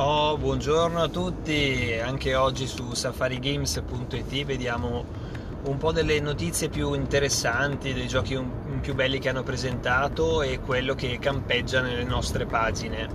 Oh, 0.00 0.38
buongiorno 0.38 1.02
a 1.02 1.08
tutti, 1.08 1.92
anche 2.00 2.36
oggi 2.36 2.68
su 2.68 2.94
safarigames.it 2.94 4.44
vediamo 4.44 5.04
un 5.64 5.76
po' 5.76 5.90
delle 5.90 6.20
notizie 6.20 6.68
più 6.68 6.92
interessanti, 6.92 7.92
dei 7.92 8.06
giochi 8.06 8.40
più 8.80 8.94
belli 8.94 9.18
che 9.18 9.28
hanno 9.28 9.42
presentato 9.42 10.42
e 10.42 10.60
quello 10.60 10.94
che 10.94 11.18
campeggia 11.18 11.80
nelle 11.80 12.04
nostre 12.04 12.46
pagine. 12.46 13.08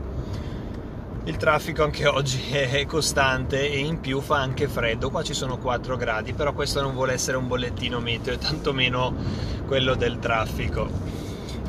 Il 1.24 1.38
traffico 1.38 1.86
anche 1.86 2.06
oggi 2.06 2.52
è 2.52 2.86
costante 2.86 3.66
e 3.66 3.78
in 3.78 4.02
più 4.02 4.20
fa 4.20 4.42
anche 4.42 4.68
freddo, 4.68 5.10
qua 5.10 5.24
ci 5.24 5.34
sono 5.34 5.58
4 5.58 5.96
gradi, 5.96 6.34
però 6.34 6.52
questo 6.52 6.82
non 6.82 6.94
vuole 6.94 7.14
essere 7.14 7.38
un 7.38 7.48
bollettino 7.48 8.02
meteo, 8.02 8.38
tantomeno 8.38 9.16
quello 9.66 9.96
del 9.96 10.20
traffico. 10.20 11.23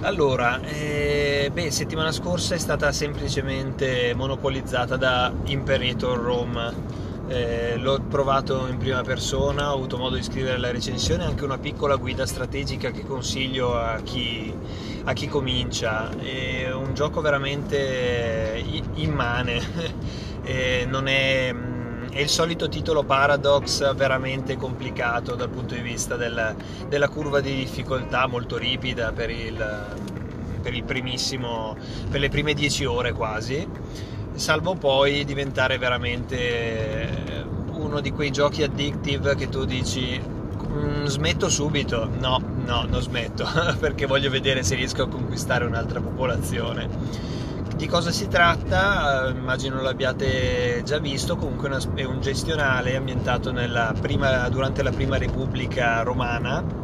Allora, 0.04 0.60
eh, 0.60 1.48
beh, 1.50 1.70
settimana 1.70 2.12
scorsa 2.12 2.54
è 2.54 2.58
stata 2.58 2.92
semplicemente 2.92 4.12
monopolizzata 4.14 4.98
da 4.98 5.32
Imperator 5.46 6.18
Rome. 6.18 6.74
Eh, 7.26 7.78
l'ho 7.78 7.98
provato 8.06 8.66
in 8.66 8.76
prima 8.76 9.00
persona, 9.00 9.70
ho 9.72 9.76
avuto 9.76 9.96
modo 9.96 10.16
di 10.16 10.22
scrivere 10.22 10.58
la 10.58 10.70
recensione, 10.70 11.24
anche 11.24 11.44
una 11.44 11.56
piccola 11.56 11.96
guida 11.96 12.26
strategica 12.26 12.90
che 12.90 13.06
consiglio 13.06 13.78
a 13.78 13.98
chi, 14.02 14.54
a 15.04 15.14
chi 15.14 15.26
comincia. 15.26 16.10
È 16.18 16.70
un 16.70 16.92
gioco 16.92 17.22
veramente 17.22 18.62
immane, 18.96 19.58
non 20.86 21.08
è 21.08 21.54
è 22.14 22.20
il 22.20 22.28
solito 22.28 22.68
titolo 22.68 23.02
Paradox 23.02 23.92
veramente 23.96 24.56
complicato 24.56 25.34
dal 25.34 25.50
punto 25.50 25.74
di 25.74 25.80
vista 25.80 26.14
del, 26.14 26.54
della 26.88 27.08
curva 27.08 27.40
di 27.40 27.52
difficoltà 27.52 28.28
molto 28.28 28.56
ripida 28.56 29.10
per 29.10 29.30
il, 29.30 29.86
per 30.62 30.72
il 30.74 30.84
per 30.84 32.20
le 32.20 32.28
prime 32.28 32.54
10 32.54 32.84
ore 32.84 33.12
quasi 33.12 33.66
salvo 34.34 34.76
poi 34.76 35.24
diventare 35.24 35.76
veramente 35.76 37.46
uno 37.72 37.98
di 37.98 38.12
quei 38.12 38.30
giochi 38.30 38.62
addictive 38.62 39.34
che 39.34 39.48
tu 39.48 39.64
dici 39.64 40.20
mm, 40.20 41.06
smetto 41.06 41.48
subito. 41.48 42.08
No 42.18 42.40
no 42.64 42.86
non 42.88 43.02
smetto 43.02 43.44
perché 43.78 44.06
voglio 44.06 44.30
vedere 44.30 44.62
se 44.62 44.76
riesco 44.76 45.02
a 45.02 45.08
conquistare 45.08 45.64
un'altra 45.64 46.00
popolazione 46.00 46.88
di 47.76 47.86
cosa 47.86 48.10
si 48.10 48.28
tratta? 48.28 49.28
Immagino 49.34 49.80
l'abbiate 49.82 50.82
già 50.84 50.98
visto, 50.98 51.36
comunque 51.36 51.70
è 51.94 52.04
un 52.04 52.20
gestionale 52.20 52.96
ambientato 52.96 53.52
prima, 54.00 54.48
durante 54.48 54.82
la 54.82 54.90
prima 54.90 55.18
Repubblica 55.18 56.02
Romana 56.02 56.82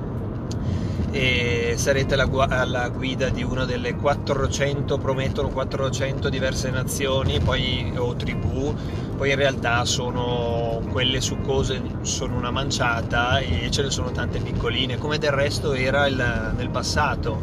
e 1.13 1.75
sarete 1.77 2.15
alla, 2.15 2.89
guida 2.89 3.29
di 3.31 3.43
una 3.43 3.65
delle 3.65 3.95
400, 3.95 4.99
promettono 4.99 5.49
400 5.49 6.29
diverse 6.29 6.71
nazioni 6.71 7.41
poi, 7.41 7.93
o 7.97 8.15
tribù, 8.15 8.75
poi 9.17 9.31
in 9.31 9.37
realtà 9.37 9.85
sono 9.85 10.81
quelle 10.91 11.21
succose, 11.21 11.83
sono 12.03 12.37
una 12.37 12.51
manciata 12.51 13.39
e 13.39 13.69
ce 13.71 13.83
ne 13.83 13.91
sono 13.91 14.11
tante 14.13 14.39
piccoline, 14.39 14.99
come 14.99 15.19
del 15.19 15.33
resto 15.33 15.73
era 15.73 16.07
il, 16.07 16.53
nel 16.57 16.71
passato. 16.71 17.43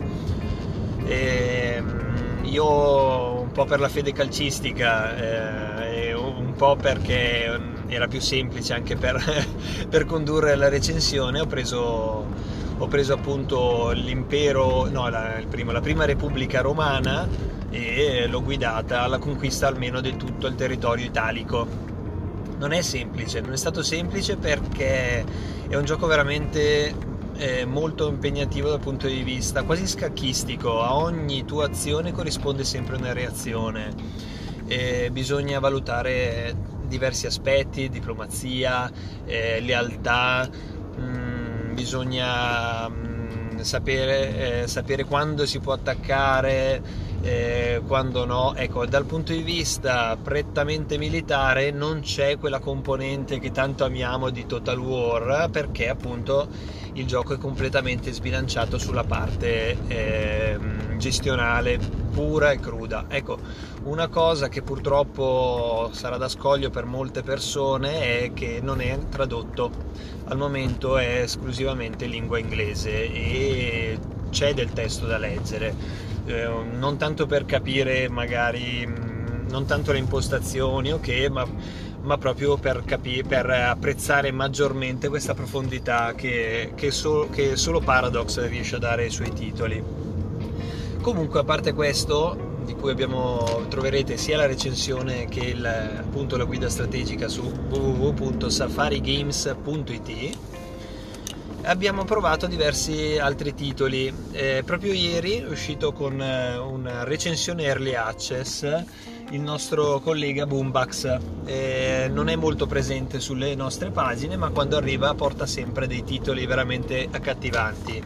E, 1.05 1.73
ehm, 1.77 2.07
io 2.43 3.36
po' 3.57 3.65
per 3.65 3.79
la 3.79 3.89
fede 3.89 4.13
calcistica 4.13 5.17
eh, 5.17 6.09
e 6.09 6.13
un 6.13 6.53
po' 6.53 6.75
perché 6.75 7.59
era 7.87 8.07
più 8.07 8.21
semplice 8.21 8.75
anche 8.75 8.95
per, 8.95 9.19
per 9.89 10.05
condurre 10.05 10.55
la 10.55 10.69
recensione, 10.69 11.39
ho 11.39 11.47
preso, 11.47 12.27
ho 12.77 12.87
preso 12.87 13.13
appunto 13.13 13.89
l'impero, 13.95 14.87
no, 14.89 15.09
la, 15.09 15.41
primo, 15.49 15.71
la 15.71 15.81
prima 15.81 16.05
Repubblica 16.05 16.61
Romana 16.61 17.27
e 17.71 18.27
l'ho 18.27 18.43
guidata 18.43 19.01
alla 19.01 19.17
conquista 19.17 19.65
almeno 19.65 20.01
di 20.01 20.15
tutto 20.17 20.45
il 20.45 20.53
territorio 20.53 21.05
italico. 21.05 21.67
Non 22.59 22.73
è 22.73 22.81
semplice, 22.83 23.41
non 23.41 23.53
è 23.53 23.57
stato 23.57 23.81
semplice 23.81 24.35
perché 24.35 25.25
è 25.67 25.75
un 25.75 25.83
gioco 25.83 26.05
veramente 26.05 26.93
eh, 27.37 27.65
molto 27.65 28.09
impegnativo 28.09 28.69
dal 28.69 28.79
punto 28.79 29.07
di 29.07 29.21
vista 29.23 29.63
quasi 29.63 29.87
scacchistico, 29.87 30.81
a 30.81 30.95
ogni 30.95 31.45
tua 31.45 31.65
azione 31.65 32.11
corrisponde 32.11 32.63
sempre 32.63 32.95
una 32.95 33.13
reazione, 33.13 33.93
eh, 34.67 35.09
bisogna 35.11 35.59
valutare 35.59 36.55
diversi 36.87 37.25
aspetti, 37.25 37.89
diplomazia, 37.89 38.91
eh, 39.25 39.59
lealtà, 39.61 40.49
mh, 40.97 41.01
mm, 41.01 41.73
bisogna 41.73 42.87
mh, 42.89 43.53
mm, 43.53 43.59
sapere, 43.59 44.61
eh, 44.63 44.67
sapere 44.67 45.03
quando 45.03 45.45
si 45.45 45.59
può 45.59 45.73
attaccare, 45.73 46.81
eh, 47.21 47.81
quando 47.85 48.25
no. 48.25 48.53
Ecco, 48.55 48.85
dal 48.85 49.05
punto 49.05 49.31
di 49.33 49.41
vista 49.41 50.17
prettamente 50.21 50.97
militare 50.97 51.71
non 51.71 52.01
c'è 52.01 52.37
quella 52.37 52.59
componente 52.59 53.39
che 53.39 53.51
tanto 53.51 53.83
amiamo 53.83 54.29
di 54.29 54.45
Total 54.45 54.77
War 54.77 55.49
perché 55.49 55.89
appunto 55.89 56.47
il 56.93 57.05
gioco 57.05 57.33
è 57.33 57.37
completamente 57.37 58.11
sbilanciato 58.11 58.77
sulla 58.77 59.03
parte 59.03 59.77
eh, 59.87 60.57
gestionale 60.97 61.79
pura 62.11 62.51
e 62.51 62.59
cruda. 62.59 63.05
Ecco, 63.07 63.37
una 63.83 64.07
cosa 64.07 64.49
che 64.49 64.63
purtroppo 64.63 65.89
sarà 65.93 66.17
da 66.17 66.27
scoglio 66.27 66.71
per 66.71 66.85
molte 66.85 67.21
persone 67.21 68.23
è 68.23 68.33
che 68.33 68.59
non 68.61 68.81
è 68.81 68.97
tradotto. 69.09 69.71
Al 70.25 70.37
momento 70.37 70.97
è 70.97 71.21
esclusivamente 71.21 72.07
lingua 72.07 72.39
inglese 72.39 73.11
e 73.11 73.99
c'è 74.29 74.53
del 74.53 74.73
testo 74.73 75.05
da 75.05 75.17
leggere, 75.17 75.73
eh, 76.27 76.47
non 76.71 76.97
tanto 76.97 77.25
per 77.25 77.45
capire 77.45 78.07
magari, 78.09 78.87
non 79.49 79.65
tanto 79.65 79.91
le 79.91 79.97
impostazioni, 79.97 80.91
ok, 80.91 81.27
ma 81.31 81.45
ma 82.07 82.17
proprio 82.17 82.57
per, 82.57 82.83
capire, 82.85 83.27
per 83.27 83.49
apprezzare 83.49 84.31
maggiormente 84.31 85.09
questa 85.09 85.33
profondità 85.33 86.13
che, 86.15 86.71
che, 86.73 86.89
so, 86.89 87.27
che 87.29 87.57
solo 87.57 87.81
Paradox 87.81 88.47
riesce 88.47 88.77
a 88.77 88.79
dare 88.79 89.03
ai 89.03 89.09
suoi 89.09 89.33
titoli. 89.33 89.83
Comunque, 91.01 91.41
a 91.41 91.43
parte 91.43 91.73
questo, 91.73 92.61
di 92.63 92.75
cui 92.75 92.91
abbiamo, 92.91 93.65
troverete 93.67 94.15
sia 94.15 94.37
la 94.37 94.45
recensione 94.45 95.25
che 95.25 95.41
il, 95.41 95.65
appunto 95.65 96.37
la 96.37 96.45
guida 96.45 96.69
strategica 96.69 97.27
su 97.27 97.41
www.safarigames.it 97.41 100.37
abbiamo 101.67 102.03
provato 102.03 102.47
diversi 102.47 103.17
altri 103.17 103.53
titoli. 103.53 104.13
Eh, 104.31 104.63
proprio 104.65 104.93
ieri 104.93 105.41
è 105.41 105.47
uscito 105.47 105.93
con 105.93 106.21
eh, 106.21 106.57
una 106.57 107.03
recensione 107.03 107.63
early 107.63 107.93
access 107.93 108.83
il 109.31 109.41
nostro 109.41 109.99
collega 109.99 110.45
Boombax 110.45 111.17
eh, 111.43 112.09
non 112.09 112.29
è 112.29 112.37
molto 112.37 112.65
presente 112.65 113.19
sulle 113.19 113.55
nostre 113.55 113.89
pagine 113.89 114.37
ma 114.37 114.51
quando 114.51 114.77
arriva 114.77 115.13
porta 115.15 115.45
sempre 115.45 115.85
dei 115.85 116.05
titoli 116.05 116.45
veramente 116.45 117.09
accattivanti. 117.11 118.01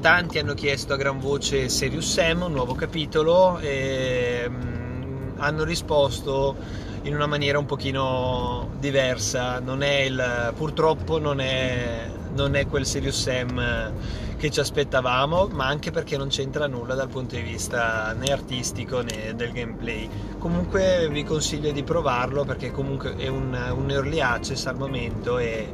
Tanti 0.00 0.38
hanno 0.38 0.54
chiesto 0.54 0.94
a 0.94 0.96
gran 0.96 1.20
voce 1.20 1.68
Serious 1.68 2.12
Sam 2.12 2.42
un 2.42 2.52
nuovo 2.52 2.74
capitolo 2.74 3.58
e 3.58 4.46
mm, 4.48 5.32
hanno 5.36 5.62
risposto 5.62 6.56
in 7.02 7.14
una 7.14 7.26
maniera 7.26 7.58
un 7.58 7.66
pochino 7.66 8.70
diversa. 8.80 9.60
Non 9.60 9.84
il, 9.84 10.52
purtroppo 10.56 11.18
non 11.18 11.40
è, 11.40 12.10
non 12.34 12.54
è 12.54 12.66
quel 12.66 12.86
Serious 12.86 13.20
Sam 13.20 13.92
che 14.36 14.50
ci 14.50 14.58
aspettavamo, 14.58 15.48
ma 15.52 15.66
anche 15.66 15.90
perché 15.90 16.16
non 16.16 16.28
c'entra 16.28 16.66
nulla 16.66 16.94
dal 16.94 17.08
punto 17.08 17.34
di 17.34 17.42
vista 17.42 18.14
né 18.14 18.32
artistico 18.32 19.02
né 19.02 19.34
del 19.34 19.52
gameplay. 19.52 20.08
Comunque 20.38 21.08
vi 21.10 21.24
consiglio 21.24 21.70
di 21.72 21.82
provarlo 21.82 22.44
perché 22.44 22.70
comunque 22.70 23.16
è 23.16 23.28
un, 23.28 23.54
un 23.76 23.90
early 23.90 24.20
access 24.20 24.64
al 24.64 24.76
momento 24.76 25.36
e 25.36 25.70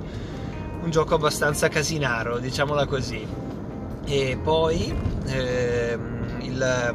un 0.82 0.90
gioco 0.90 1.14
abbastanza 1.14 1.68
casinaro, 1.68 2.38
diciamola 2.38 2.86
così. 2.86 3.24
E 4.04 4.38
poi 4.42 4.92
ehm, 5.26 6.38
il, 6.40 6.94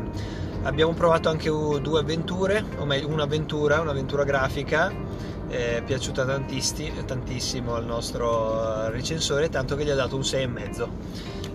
abbiamo 0.64 0.94
provato 0.94 1.30
anche 1.30 1.50
due 1.50 2.00
avventure, 2.00 2.66
o 2.80 2.86
meglio 2.86 3.08
un'avventura, 3.08 3.80
un'avventura 3.80 4.26
grafica 4.26 5.11
è 5.52 5.84
piaciuta 5.86 6.26
tantissimo 6.26 7.76
al 7.76 7.86
nostro 7.86 8.90
recensore, 8.90 9.50
tanto 9.50 9.76
che 9.76 9.84
gli 9.84 9.90
ha 9.90 9.96
dato 9.96 10.16
un 10.16 10.22
6,5 10.22 10.88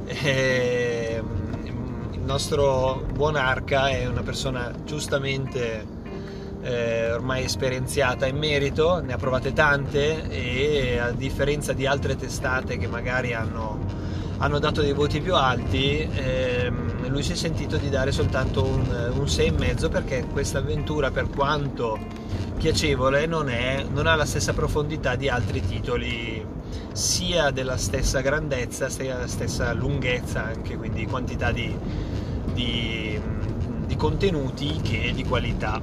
e 0.06 1.14
ehm, 1.16 2.08
il 2.12 2.20
nostro 2.20 3.04
buon 3.12 3.37
Arca 3.37 3.88
è 3.88 4.06
una 4.06 4.22
persona 4.22 4.70
giustamente 4.84 5.84
eh, 6.60 7.12
ormai 7.12 7.44
esperienziata 7.44 8.26
in 8.26 8.37
merito, 8.37 9.00
ne 9.00 9.14
ha 9.14 9.16
provate 9.16 9.52
tante 9.52 10.28
e 10.28 10.98
a 10.98 11.10
differenza 11.12 11.72
di 11.72 11.87
altre 11.87 12.16
testate 12.16 12.76
che 12.76 12.88
magari 12.88 13.32
hanno, 13.32 13.78
hanno 14.38 14.58
dato 14.58 14.82
dei 14.82 14.93
voti 14.93 15.20
più 15.20 15.34
alti, 15.34 16.00
ehm, 16.00 17.08
lui 17.08 17.22
si 17.22 17.32
è 17.32 17.37
sentito 17.37 17.76
di 17.78 17.88
dare 17.88 18.12
soltanto 18.12 18.64
un, 18.64 19.12
un 19.16 19.25
6,5 19.25 19.90
perché 19.90 20.26
questa 20.31 20.58
avventura 20.58 21.10
per 21.10 21.28
quanto 21.31 21.98
piacevole 22.56 23.26
non, 23.26 23.49
è, 23.49 23.85
non 23.91 24.06
ha 24.06 24.14
la 24.14 24.25
stessa 24.25 24.53
profondità 24.53 25.14
di 25.14 25.29
altri 25.29 25.61
titoli 25.61 26.44
sia 26.93 27.50
della 27.50 27.76
stessa 27.76 28.20
grandezza 28.20 28.88
sia 28.88 29.14
della 29.14 29.29
stessa 29.29 29.73
lunghezza 29.73 30.44
anche 30.44 30.76
quindi 30.76 31.06
quantità 31.06 31.53
di, 31.53 31.76
di, 32.53 33.20
di 33.87 33.97
contenuti 33.97 34.81
che 34.82 35.12
di 35.14 35.25
qualità 35.25 35.81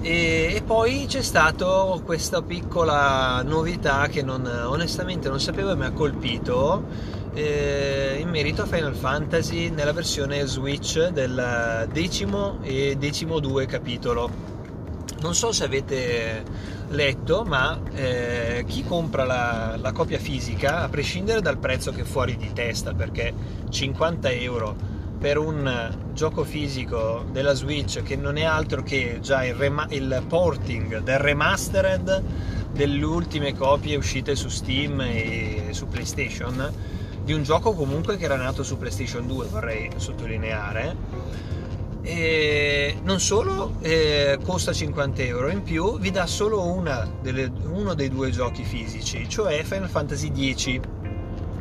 E, 0.00 0.54
e 0.54 0.62
poi 0.64 1.06
c'è 1.06 1.22
stata 1.22 1.66
questa 2.04 2.40
piccola 2.40 3.42
novità 3.42 4.06
che 4.06 4.22
non, 4.22 4.46
onestamente 4.46 5.28
non 5.28 5.40
sapevo 5.40 5.72
e 5.72 5.76
mi 5.76 5.84
ha 5.84 5.90
colpito 5.90 6.84
eh, 7.34 8.16
in 8.20 8.28
merito 8.28 8.62
a 8.62 8.66
Final 8.66 8.94
Fantasy 8.94 9.70
nella 9.70 9.92
versione 9.92 10.46
Switch 10.46 11.08
del 11.08 11.88
decimo 11.92 12.58
e 12.62 12.96
decimo 12.96 13.38
due 13.40 13.66
capitolo. 13.66 14.56
Non 15.20 15.34
so 15.34 15.50
se 15.50 15.64
avete 15.64 16.44
letto, 16.90 17.44
ma 17.44 17.80
eh, 17.92 18.64
chi 18.66 18.84
compra 18.84 19.24
la, 19.24 19.76
la, 19.76 19.92
copia 19.92 20.18
fisica, 20.18 20.82
a 20.82 20.88
prescindere 20.88 21.40
dal 21.40 21.58
prezzo 21.58 21.90
che 21.90 22.02
è 22.02 22.04
fuori 22.04 22.36
di 22.36 22.52
testa, 22.52 22.94
perché 22.94 23.34
50 23.68 24.30
euro 24.30 24.76
per 25.18 25.36
un 25.38 25.96
gioco 26.14 26.44
fisico 26.44 27.24
della 27.32 27.52
Switch 27.52 28.02
che 28.02 28.14
non 28.14 28.36
è 28.36 28.44
altro 28.44 28.84
che 28.84 29.18
già 29.20 29.44
il, 29.44 29.54
rema- 29.54 29.88
il 29.90 30.22
porting 30.28 31.02
del 31.02 31.18
remastered 31.18 32.22
delle 32.72 33.04
ultime 33.04 33.54
copie 33.54 33.96
uscite 33.96 34.36
su 34.36 34.48
Steam 34.48 35.00
e 35.00 35.68
su 35.70 35.88
PlayStation 35.88 36.72
di 37.24 37.32
un 37.32 37.42
gioco 37.42 37.72
comunque 37.72 38.16
che 38.16 38.24
era 38.24 38.36
nato 38.36 38.62
su 38.62 38.78
PlayStation 38.78 39.26
2 39.26 39.46
vorrei 39.46 39.90
sottolineare 39.96 40.94
e 42.08 42.96
non 43.02 43.20
solo 43.20 43.74
eh, 43.80 44.38
costa 44.42 44.72
50 44.72 45.22
euro 45.24 45.50
in 45.50 45.62
più 45.62 45.98
vi 45.98 46.10
dà 46.10 46.26
solo 46.26 46.62
delle, 47.20 47.52
uno 47.64 47.92
dei 47.92 48.08
due 48.08 48.30
giochi 48.30 48.64
fisici 48.64 49.28
cioè 49.28 49.62
Final 49.62 49.90
Fantasy 49.90 50.54
X. 50.54 50.80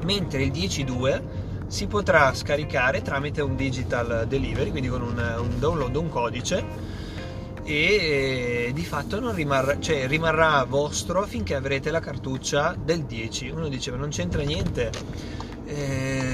Mentre 0.05 0.43
il 0.43 0.51
10.2 0.53 1.21
si 1.67 1.87
potrà 1.87 2.33
scaricare 2.33 3.01
tramite 3.01 3.41
un 3.41 3.57
digital 3.57 4.25
delivery 4.25 4.71
quindi 4.71 4.87
con 4.87 5.01
un, 5.01 5.17
un 5.17 5.59
download 5.59 5.93
un 5.97 6.07
codice 6.07 6.95
e 7.63 8.71
di 8.73 8.85
fatto 8.85 9.33
rimarrà, 9.33 9.77
cioè, 9.81 10.07
rimarrà 10.07 10.63
vostro 10.63 11.25
finché 11.25 11.55
avrete 11.55 11.91
la 11.91 11.99
cartuccia 11.99 12.73
del 12.81 13.03
10 13.03 13.49
uno 13.49 13.67
dice 13.67 13.91
ma 13.91 13.97
non 13.97 14.09
c'entra 14.09 14.41
niente. 14.43 14.91
Eh, 15.65 16.26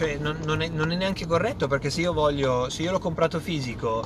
cioè 0.00 0.16
non, 0.16 0.38
non, 0.46 0.62
è, 0.62 0.68
non, 0.68 0.92
è, 0.92 0.96
neanche 0.96 1.26
corretto 1.26 1.68
perché 1.68 1.90
se 1.90 2.00
io 2.00 2.14
voglio, 2.14 2.70
se 2.70 2.80
io 2.80 2.90
l'ho 2.90 2.98
comprato 2.98 3.38
fisico, 3.38 4.02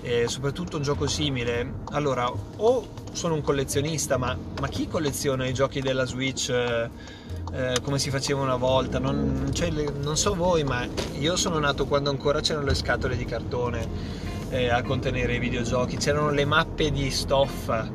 eh, 0.00 0.26
soprattutto 0.26 0.78
un 0.78 0.82
gioco 0.82 1.06
simile, 1.06 1.80
allora 1.90 2.32
o 2.56 2.88
sono 3.12 3.34
un 3.34 3.42
collezionista, 3.42 4.16
ma, 4.16 4.34
ma 4.58 4.68
chi 4.68 4.88
colleziona 4.88 5.46
i 5.46 5.52
giochi 5.52 5.82
della 5.82 6.06
Switch 6.06 6.48
eh, 6.48 6.88
eh, 7.52 7.74
come 7.82 7.98
si 7.98 8.08
faceva 8.08 8.40
una 8.40 8.56
volta? 8.56 8.98
Non, 8.98 9.50
cioè, 9.52 9.68
non, 9.68 10.16
so 10.16 10.34
voi, 10.34 10.64
ma 10.64 10.88
io 11.18 11.36
sono 11.36 11.58
nato 11.58 11.84
quando 11.84 12.08
ancora 12.08 12.40
c'erano 12.40 12.64
le 12.64 12.74
scatole 12.74 13.14
di 13.14 13.26
cartone 13.26 13.86
eh, 14.48 14.70
a 14.70 14.80
contenere 14.82 15.34
i 15.34 15.38
videogiochi, 15.38 15.98
c'erano 15.98 16.30
le 16.30 16.46
mappe 16.46 16.90
di 16.90 17.10
stoffa 17.10 17.86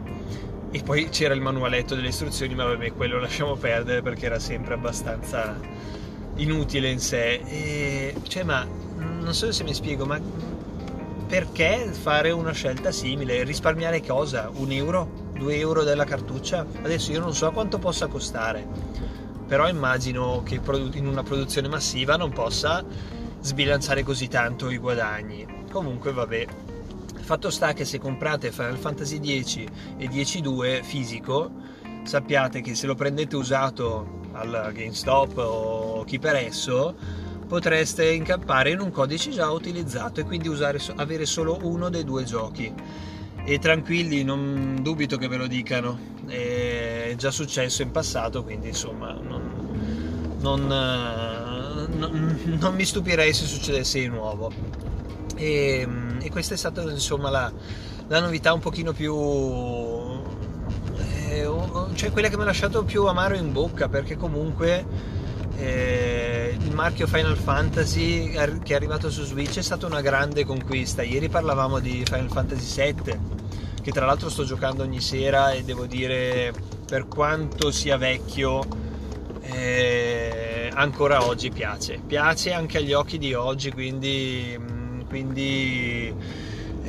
e 0.69 0.83
poi 0.83 1.09
c'era 1.09 1.33
il 1.33 1.41
manualetto 1.41 1.95
delle 1.95 2.09
istruzioni, 2.09 2.53
ma 2.53 2.65
vabbè, 2.65 2.93
quello 2.93 3.19
lasciamo 3.19 3.55
perdere 3.55 4.03
perché 4.03 4.27
era 4.27 4.37
sempre 4.37 4.75
abbastanza 4.75 5.57
inutile 6.41 6.89
in 6.89 6.99
sé. 6.99 7.41
E, 7.45 8.15
cioè, 8.27 8.43
ma 8.43 8.65
non 8.97 9.33
so 9.33 9.51
se 9.51 9.63
mi 9.63 9.73
spiego, 9.73 10.05
ma 10.05 10.19
perché 11.27 11.91
fare 11.91 12.31
una 12.31 12.51
scelta 12.51 12.91
simile? 12.91 13.43
Risparmiare 13.43 14.01
cosa? 14.01 14.49
Un 14.53 14.71
euro? 14.71 15.27
Due 15.33 15.55
euro 15.57 15.83
della 15.83 16.03
cartuccia? 16.03 16.65
Adesso 16.81 17.11
io 17.11 17.19
non 17.19 17.33
so 17.33 17.51
quanto 17.51 17.77
possa 17.77 18.07
costare, 18.07 18.67
però 19.47 19.69
immagino 19.69 20.41
che 20.43 20.59
in 20.93 21.07
una 21.07 21.23
produzione 21.23 21.67
massiva 21.67 22.17
non 22.17 22.31
possa 22.31 22.83
sbilanciare 23.41 24.03
così 24.03 24.27
tanto 24.27 24.69
i 24.69 24.77
guadagni. 24.77 25.45
Comunque, 25.71 26.11
vabbè, 26.11 26.47
Fatto 27.29 27.51
sta 27.51 27.73
che 27.73 27.85
se 27.85 27.99
comprate 27.99 28.51
Final 28.51 28.79
Fantasy 28.79 29.43
X 29.43 29.57
e 29.97 30.09
X2 30.09 30.81
fisico, 30.81 31.51
sappiate 32.01 32.59
che 32.61 32.73
se 32.73 32.87
lo 32.87 32.95
prendete 32.95 33.35
usato 33.35 34.28
al 34.39 34.71
GameStop 34.73 35.37
o 35.37 36.03
chi 36.05 36.17
per 36.19 36.35
esso, 36.35 36.95
potreste 37.47 38.09
incappare 38.11 38.71
in 38.71 38.79
un 38.79 38.91
codice 38.91 39.31
già 39.31 39.49
utilizzato 39.49 40.21
e 40.21 40.23
quindi 40.23 40.47
usare, 40.47 40.79
avere 40.95 41.25
solo 41.25 41.59
uno 41.63 41.89
dei 41.89 42.03
due 42.03 42.23
giochi. 42.23 42.73
E 43.43 43.59
tranquilli, 43.59 44.23
non 44.23 44.79
dubito 44.81 45.17
che 45.17 45.27
ve 45.27 45.37
lo 45.37 45.47
dicano, 45.47 45.97
è 46.27 47.13
già 47.17 47.31
successo 47.31 47.81
in 47.81 47.91
passato, 47.91 48.43
quindi 48.43 48.67
insomma 48.67 49.13
non, 49.13 50.37
non, 50.39 50.67
non, 51.97 52.39
non 52.59 52.75
mi 52.75 52.85
stupirei 52.85 53.33
se 53.33 53.45
succedesse 53.45 53.99
di 53.99 54.07
nuovo. 54.07 54.51
E, 55.35 55.87
e 56.19 56.29
questa 56.29 56.53
è 56.53 56.57
stata 56.57 56.81
insomma 56.83 57.29
la, 57.29 57.51
la 58.07 58.19
novità 58.19 58.53
un 58.53 58.59
pochino 58.59 58.91
più 58.93 59.13
eh, 61.29 61.95
cioè 61.95 62.11
quella 62.11 62.27
che 62.27 62.35
mi 62.35 62.41
ha 62.41 62.45
lasciato 62.45 62.83
più 62.83 63.05
amaro 63.05 63.35
in 63.35 63.51
bocca 63.51 63.87
perché 63.87 64.17
comunque 64.17 64.85
eh, 65.57 66.57
il 66.59 66.73
marchio 66.73 67.05
Final 67.07 67.37
Fantasy 67.37 68.31
che 68.31 68.73
è 68.73 68.73
arrivato 68.73 69.09
su 69.09 69.23
Switch 69.23 69.57
è 69.57 69.61
stata 69.61 69.85
una 69.85 70.01
grande 70.01 70.45
conquista. 70.45 71.03
Ieri 71.03 71.29
parlavamo 71.29 71.79
di 71.79 72.03
Final 72.05 72.29
Fantasy 72.29 72.93
VII 72.93 73.19
che 73.81 73.91
tra 73.91 74.05
l'altro 74.05 74.29
sto 74.29 74.43
giocando 74.43 74.83
ogni 74.83 75.01
sera 75.01 75.51
e 75.51 75.63
devo 75.63 75.85
dire 75.85 76.53
per 76.85 77.07
quanto 77.07 77.71
sia 77.71 77.97
vecchio 77.97 78.61
eh, 79.41 80.69
ancora 80.73 81.25
oggi 81.25 81.49
piace. 81.51 81.99
Piace 82.05 82.53
anche 82.53 82.77
agli 82.77 82.93
occhi 82.93 83.17
di 83.17 83.33
oggi 83.33 83.71
quindi 83.71 84.57
quindi 85.07 86.13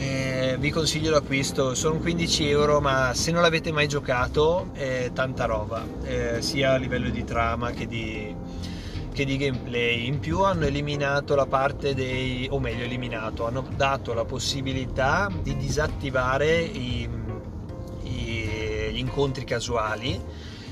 eh, 0.01 0.57
vi 0.59 0.71
consiglio 0.71 1.11
l'acquisto, 1.11 1.75
sono 1.75 1.99
15 1.99 2.49
euro 2.49 2.81
ma 2.81 3.13
se 3.13 3.33
non 3.33 3.43
l'avete 3.43 3.71
mai 3.71 3.87
giocato 3.87 4.71
è 4.73 5.11
tanta 5.13 5.45
roba, 5.45 5.85
eh, 6.05 6.41
sia 6.41 6.73
a 6.73 6.77
livello 6.77 7.11
di 7.11 7.23
trama 7.23 7.73
che 7.73 7.87
di, 7.87 8.35
che 9.13 9.25
di 9.27 9.37
gameplay. 9.37 10.07
In 10.07 10.19
più 10.19 10.41
hanno 10.41 10.65
eliminato 10.65 11.35
la 11.35 11.45
parte 11.45 11.95
dei, 11.95 12.49
o 12.51 12.59
meglio 12.59 12.85
eliminato, 12.85 13.47
hanno 13.47 13.69
dato 13.77 14.15
la 14.15 14.25
possibilità 14.25 15.31
di 15.43 15.55
disattivare 15.59 16.61
i, 16.61 17.07
i, 18.05 18.11
gli 18.93 18.99
incontri 18.99 19.45
casuali 19.45 20.19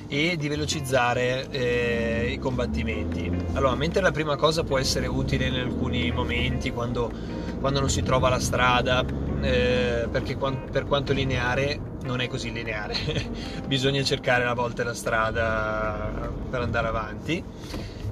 e 0.08 0.36
di 0.38 0.48
velocizzare 0.48 1.50
eh, 1.50 2.30
i 2.32 2.38
combattimenti. 2.38 3.30
Allora, 3.52 3.74
mentre 3.74 4.00
la 4.00 4.10
prima 4.10 4.36
cosa 4.36 4.64
può 4.64 4.78
essere 4.78 5.06
utile 5.06 5.48
in 5.48 5.54
alcuni 5.54 6.10
momenti 6.10 6.72
quando, 6.72 7.12
quando 7.60 7.80
non 7.80 7.90
si 7.90 8.02
trova 8.02 8.28
la 8.28 8.38
strada, 8.40 9.04
eh, 9.40 10.08
perché 10.10 10.36
per 10.36 10.86
quanto 10.86 11.12
lineare 11.12 11.78
non 12.04 12.20
è 12.20 12.28
così 12.28 12.52
lineare, 12.52 12.94
bisogna 13.66 14.02
cercare 14.02 14.44
a 14.44 14.54
volte 14.54 14.84
la 14.84 14.94
strada 14.94 16.30
per 16.50 16.60
andare 16.60 16.88
avanti. 16.88 17.42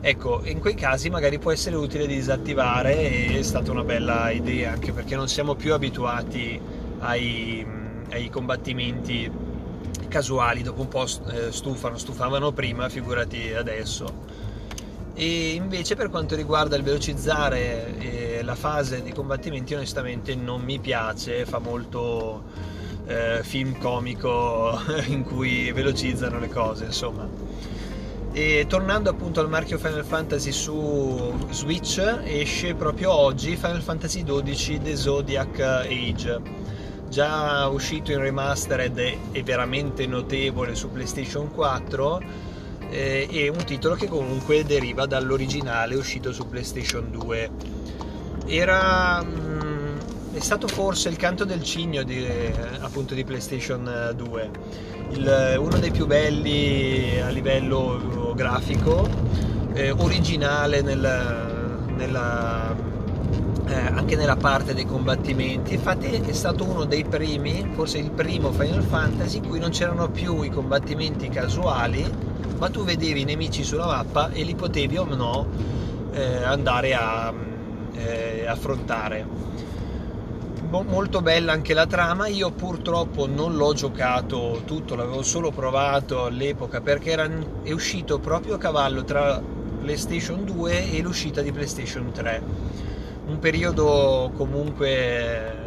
Ecco, 0.00 0.42
in 0.44 0.60
quei 0.60 0.74
casi 0.74 1.10
magari 1.10 1.38
può 1.38 1.50
essere 1.50 1.74
utile 1.74 2.06
disattivare 2.06 2.96
e 2.96 3.38
è 3.38 3.42
stata 3.42 3.70
una 3.72 3.82
bella 3.82 4.30
idea 4.30 4.72
anche 4.72 4.92
perché 4.92 5.16
non 5.16 5.26
siamo 5.26 5.54
più 5.54 5.72
abituati 5.72 6.60
ai, 7.00 7.66
ai 8.10 8.30
combattimenti 8.30 9.28
casuali, 10.08 10.62
dopo 10.62 10.82
un 10.82 10.88
po' 10.88 11.04
eh, 11.04 11.50
stufano, 11.50 11.98
stufavano 11.98 12.52
prima, 12.52 12.88
figurati 12.88 13.52
adesso. 13.52 14.35
E 15.18 15.54
invece 15.54 15.96
per 15.96 16.10
quanto 16.10 16.36
riguarda 16.36 16.76
il 16.76 16.82
velocizzare 16.82 17.98
eh, 17.98 18.42
la 18.42 18.54
fase 18.54 19.02
di 19.02 19.12
combattimenti 19.12 19.72
onestamente 19.72 20.34
non 20.34 20.60
mi 20.60 20.78
piace, 20.78 21.46
fa 21.46 21.58
molto 21.58 22.42
eh, 23.06 23.40
film 23.42 23.78
comico 23.78 24.78
in 25.08 25.24
cui 25.24 25.72
velocizzano 25.72 26.38
le 26.38 26.48
cose, 26.50 26.84
insomma. 26.84 27.26
E 28.30 28.66
tornando 28.68 29.08
appunto 29.08 29.40
al 29.40 29.48
marchio 29.48 29.78
Final 29.78 30.04
Fantasy 30.04 30.52
su 30.52 31.32
Switch, 31.48 31.98
esce 32.24 32.74
proprio 32.74 33.10
oggi 33.10 33.56
Final 33.56 33.80
Fantasy 33.80 34.22
XII 34.22 34.80
The 34.82 34.96
Zodiac 34.96 35.58
Age 35.60 36.64
già 37.08 37.66
uscito 37.68 38.12
in 38.12 38.20
remastered 38.20 38.98
e 39.32 39.42
veramente 39.42 40.06
notevole 40.06 40.74
su 40.74 40.90
PlayStation 40.90 41.50
4 41.50 42.20
eh, 42.90 43.26
e 43.30 43.48
un 43.48 43.64
titolo 43.64 43.94
che 43.94 44.08
comunque 44.08 44.64
deriva 44.64 45.06
dall'originale 45.06 45.94
uscito 45.94 46.32
su 46.32 46.48
PlayStation 46.48 47.10
2 47.10 47.50
era 48.46 49.22
mh, 49.22 49.64
mm, 49.64 49.98
è 50.34 50.40
stato 50.40 50.68
forse 50.68 51.08
il 51.08 51.16
canto 51.16 51.44
del 51.44 51.62
cigno 51.62 52.02
di, 52.02 52.26
appunto 52.80 53.14
di 53.14 53.24
PlayStation 53.24 54.12
2 54.14 54.50
il, 55.10 55.56
uno 55.58 55.78
dei 55.78 55.90
più 55.90 56.06
belli 56.06 57.20
a 57.20 57.28
livello 57.28 58.32
grafico 58.34 59.08
eh, 59.72 59.90
originale 59.90 60.82
nel, 60.82 61.84
nella 61.94 62.74
eh, 63.68 63.74
anche 63.74 64.16
nella 64.16 64.36
parte 64.36 64.74
dei 64.74 64.86
combattimenti. 64.86 65.74
Infatti 65.74 66.06
è 66.06 66.32
stato 66.32 66.64
uno 66.64 66.84
dei 66.84 67.04
primi, 67.04 67.68
forse 67.74 67.98
il 67.98 68.10
primo 68.10 68.52
Final 68.52 68.82
Fantasy, 68.82 69.38
in 69.38 69.48
cui 69.48 69.58
non 69.58 69.70
c'erano 69.70 70.08
più 70.08 70.42
i 70.42 70.50
combattimenti 70.50 71.28
casuali, 71.28 72.04
ma 72.58 72.70
tu 72.70 72.84
vedevi 72.84 73.20
i 73.20 73.24
nemici 73.24 73.62
sulla 73.62 73.86
mappa 73.86 74.30
e 74.30 74.42
li 74.42 74.54
potevi 74.54 74.96
o 74.96 75.04
no 75.04 75.46
eh, 76.12 76.42
andare 76.42 76.94
a 76.94 77.32
eh, 77.94 78.46
affrontare. 78.46 79.26
molto 80.70 81.22
bella 81.22 81.52
anche 81.52 81.74
la 81.74 81.86
trama, 81.86 82.26
io 82.26 82.50
purtroppo 82.50 83.26
non 83.26 83.54
l'ho 83.56 83.72
giocato 83.72 84.62
tutto, 84.64 84.94
l'avevo 84.94 85.22
solo 85.22 85.50
provato 85.50 86.24
all'epoca 86.24 86.80
perché 86.80 87.10
era, 87.10 87.28
è 87.62 87.72
uscito 87.72 88.18
proprio 88.18 88.54
a 88.54 88.58
cavallo 88.58 89.04
tra 89.04 89.40
PlayStation 89.80 90.44
2 90.44 90.92
e 90.92 91.00
l'uscita 91.00 91.42
di 91.42 91.52
PlayStation 91.52 92.10
3. 92.10 92.42
Un 93.26 93.38
periodo 93.38 94.32
comunque 94.34 95.65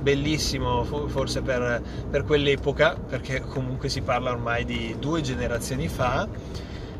bellissimo 0.00 0.84
forse 0.84 1.42
per, 1.42 1.82
per 2.10 2.24
quell'epoca, 2.24 2.96
perché 2.96 3.40
comunque 3.40 3.88
si 3.88 4.00
parla 4.02 4.30
ormai 4.30 4.64
di 4.64 4.96
due 4.98 5.20
generazioni 5.20 5.88
fa 5.88 6.28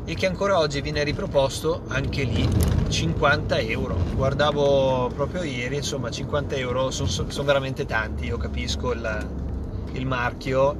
e 0.09 0.15
che 0.15 0.25
ancora 0.25 0.57
oggi 0.57 0.81
viene 0.81 1.03
riproposto 1.03 1.83
anche 1.87 2.23
lì 2.23 2.47
50 2.87 3.59
euro. 3.59 3.95
Guardavo 4.15 5.11
proprio 5.13 5.43
ieri, 5.43 5.75
insomma 5.75 6.09
50 6.09 6.55
euro 6.55 6.89
sono 6.89 7.09
son 7.09 7.45
veramente 7.45 7.85
tanti, 7.85 8.25
io 8.25 8.37
capisco 8.37 8.91
il, 8.91 9.27
il 9.93 10.05
marchio, 10.07 10.75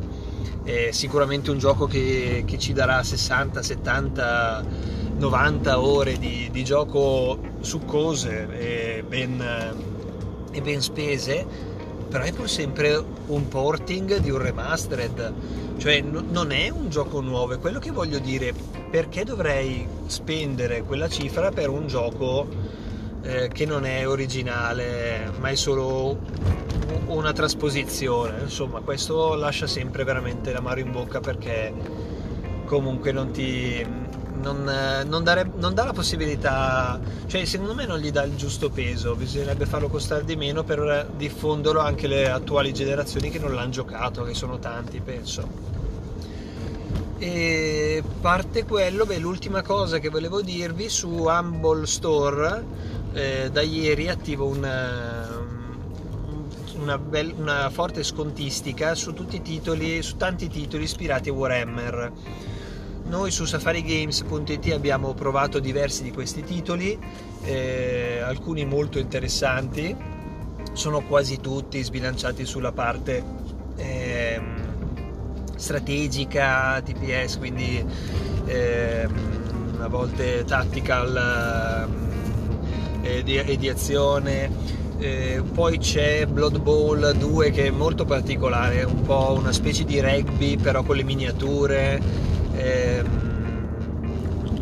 è 0.63 0.89
sicuramente 0.91 1.51
un 1.51 1.59
gioco 1.59 1.85
che, 1.85 2.43
che, 2.45 2.57
ci 2.57 2.73
darà 2.73 3.03
60, 3.03 3.61
70, 3.61 4.65
90 5.17 5.79
ore 5.79 6.17
di, 6.17 6.49
di 6.51 6.63
gioco 6.63 7.39
succose 7.59 8.47
e 8.57 9.03
ben, 9.07 9.43
e 10.51 10.61
ben 10.61 10.81
spese, 10.81 11.45
però 12.09 12.23
è 12.23 12.33
pur 12.33 12.49
sempre 12.49 13.01
un 13.27 13.47
porting 13.47 14.17
di 14.17 14.31
un 14.31 14.39
remastered, 14.39 15.33
cioè 15.77 16.01
n- 16.01 16.27
non 16.31 16.51
è 16.51 16.69
un 16.69 16.89
gioco 16.89 17.21
nuovo, 17.21 17.53
è 17.53 17.59
quello 17.59 17.79
che 17.79 17.91
voglio 17.91 18.19
dire, 18.19 18.53
perché 18.89 19.23
dovrei 19.23 19.87
spendere 20.07 20.81
quella 20.81 21.07
cifra 21.07 21.51
per 21.51 21.69
un 21.69 21.87
gioco 21.87 22.47
eh, 23.21 23.49
che 23.49 23.65
non 23.65 23.85
è 23.85 24.07
originale, 24.07 25.31
ma 25.39 25.49
è 25.49 25.55
solo 25.55 26.17
una 27.05 27.31
trasposizione, 27.31 28.41
insomma 28.41 28.79
questo 28.81 29.35
lascia 29.35 29.67
sempre 29.67 30.03
veramente 30.03 30.51
l'amaro 30.51 30.79
in 30.79 30.91
bocca 30.91 31.19
perché 31.19 31.73
comunque 32.65 33.11
non 33.11 33.31
ti 33.31 33.85
non, 34.41 34.67
eh, 34.67 35.03
non, 35.03 35.24
dare, 35.24 35.50
non, 35.55 35.74
dà 35.74 35.86
la 35.86 35.93
possibilità, 35.93 37.00
cioè 37.27 37.46
secondo 37.46 37.75
me 37.75 37.86
non 37.86 38.00
gli 38.00 38.12
dà 38.12 38.24
il 38.24 38.36
giusto 38.36 38.69
peso, 38.69 39.15
bisognerebbe 39.15 39.65
farlo 39.65 39.88
costare 39.88 40.24
di 40.25 40.36
meno 40.36 40.63
per 40.63 41.10
diffonderlo 41.15 41.79
anche 41.79 42.05
alle 42.05 42.29
attuali 42.29 42.74
generazioni 42.74 43.29
che 43.29 43.39
non 43.39 43.53
l'hanno 43.53 43.69
giocato, 43.69 44.24
che 44.24 44.34
sono 44.34 44.60
tanti 44.60 45.00
penso. 45.00 45.77
E 47.17 48.01
parte 48.22 48.63
quello, 48.63 49.05
beh, 49.05 49.17
l'ultima 49.17 49.62
cosa 49.62 50.00
che 50.00 50.10
volevo 50.10 50.41
dirvi 50.41 50.88
su 50.88 51.10
Humble 51.10 51.86
Store, 51.86 52.63
eh, 53.12 53.50
da 53.51 53.62
ieri 53.62 54.08
attivo 54.08 54.46
una, 54.46 55.27
una, 56.75 56.98
bel, 56.98 57.34
una 57.38 57.69
forte 57.69 58.03
scontistica 58.03 58.96
su 58.96 59.13
tutti 59.13 59.36
i 59.36 59.41
titoli, 59.41 60.01
su 60.01 60.15
tanti 60.15 60.48
titoli 60.48 60.84
ispirati 60.84 61.27
a 61.27 61.34
Warhammer 61.34 62.12
noi 63.09 63.31
su 63.31 63.45
safarigames.it 63.45 64.71
abbiamo 64.71 65.13
provato 65.13 65.59
diversi 65.59 66.03
di 66.03 66.11
questi 66.11 66.43
titoli, 66.43 66.97
eh, 67.43 68.19
alcuni 68.23 68.65
molto 68.65 68.99
interessanti, 68.99 69.95
sono 70.73 71.01
quasi 71.01 71.39
tutti 71.41 71.81
sbilanciati 71.81 72.45
sulla 72.45 72.71
parte 72.71 73.23
eh, 73.77 74.39
strategica, 75.55 76.79
TPS, 76.81 77.39
quindi 77.39 77.83
eh, 78.45 79.07
a 79.79 79.87
volte 79.87 80.45
tactical 80.45 81.89
e 83.01 83.23
di, 83.23 83.37
e 83.37 83.57
di 83.57 83.69
azione. 83.69 84.77
Eh, 84.99 85.41
poi 85.53 85.77
c'è 85.77 86.25
Blood 86.27 86.59
Bowl 86.59 87.15
2 87.17 87.51
che 87.51 87.67
è 87.67 87.69
molto 87.71 88.05
particolare, 88.05 88.81
è 88.81 88.83
un 88.83 89.01
po' 89.01 89.33
una 89.35 89.53
specie 89.53 89.85
di 89.85 89.99
rugby 89.99 90.57
però 90.57 90.83
con 90.83 90.97
le 90.97 91.03
miniature 91.03 92.27
Ehm, 92.59 93.27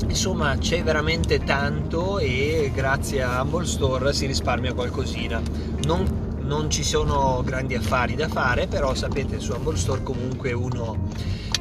insomma 0.08 0.56
c'è 0.58 0.84
veramente 0.84 1.39
tanto 1.39 2.20
e 2.20 2.72
grazie 2.74 3.24
a 3.24 3.42
Humble 3.42 3.66
Store 3.66 4.13
si 4.13 4.27
risparmia 4.27 4.74
qualcosina. 4.74 5.42
Non, 5.86 6.36
non 6.42 6.70
ci 6.70 6.84
sono 6.84 7.42
grandi 7.44 7.75
affari 7.75 8.16
da 8.16 8.27
fare, 8.27 8.68
però 8.68 8.94
sapete 8.94 9.39
su 9.39 9.54
Humble 9.54 9.77
Store 9.77 10.04
comunque 10.04 10.54
uno 10.54 11.10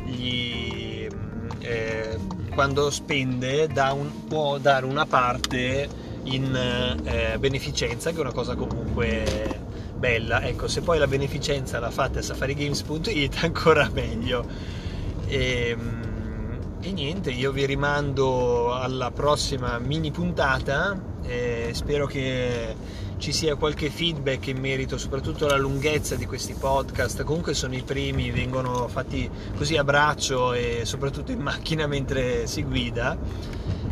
gli, 0.04 1.06
eh, 1.60 2.18
quando 2.54 2.90
spende 2.90 3.66
da 3.68 3.92
un, 3.92 4.26
può 4.28 4.58
dare 4.58 4.84
una 4.84 5.06
parte 5.06 5.88
in 6.24 6.54
eh, 7.04 7.38
beneficenza, 7.38 8.10
che 8.10 8.16
è 8.18 8.20
una 8.20 8.32
cosa 8.32 8.54
comunque 8.56 9.60
bella. 9.96 10.42
Ecco, 10.42 10.68
se 10.68 10.82
poi 10.82 10.98
la 10.98 11.06
beneficenza 11.06 11.78
la 11.78 11.90
fate 11.90 12.18
a 12.18 12.22
safarigames.it 12.22 13.36
ancora 13.44 13.88
meglio. 13.92 14.44
E, 15.26 15.68
ehm, 15.70 16.05
e 16.86 16.92
niente, 16.92 17.32
io 17.32 17.50
vi 17.50 17.66
rimando 17.66 18.72
alla 18.72 19.10
prossima 19.10 19.76
mini 19.80 20.12
puntata 20.12 20.96
e 21.24 21.70
spero 21.72 22.06
che 22.06 22.76
ci 23.18 23.32
sia 23.32 23.56
qualche 23.56 23.90
feedback 23.90 24.46
in 24.46 24.58
merito 24.58 24.96
soprattutto 24.96 25.46
alla 25.46 25.56
lunghezza 25.56 26.14
di 26.14 26.26
questi 26.26 26.54
podcast. 26.54 27.24
Comunque 27.24 27.54
sono 27.54 27.74
i 27.74 27.82
primi, 27.82 28.30
vengono 28.30 28.86
fatti 28.86 29.28
così 29.56 29.76
a 29.76 29.82
braccio 29.82 30.52
e 30.52 30.82
soprattutto 30.84 31.32
in 31.32 31.40
macchina 31.40 31.88
mentre 31.88 32.46
si 32.46 32.62
guida 32.62 33.18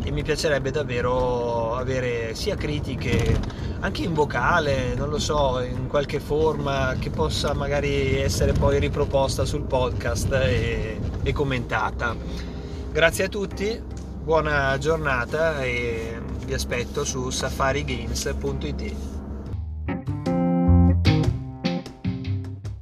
e 0.01 0.11
mi 0.11 0.23
piacerebbe 0.23 0.71
davvero 0.71 1.75
avere 1.75 2.33
sia 2.33 2.55
critiche 2.55 3.37
anche 3.81 4.03
in 4.03 4.13
vocale, 4.13 4.95
non 4.95 5.09
lo 5.09 5.19
so, 5.19 5.59
in 5.59 5.87
qualche 5.87 6.21
forma 6.21 6.95
che 6.97 7.09
possa 7.09 7.53
magari 7.53 8.15
essere 8.21 8.53
poi 8.53 8.79
riproposta 8.79 9.43
sul 9.43 9.63
podcast 9.63 10.31
e, 10.31 10.97
e 11.23 11.33
commentata. 11.33 12.54
Grazie 12.95 13.25
a 13.25 13.27
tutti, 13.27 13.77
buona 14.23 14.77
giornata 14.77 15.61
e 15.61 16.17
vi 16.45 16.53
aspetto 16.53 17.03
su 17.03 17.29
safarigames.it. 17.29 19.14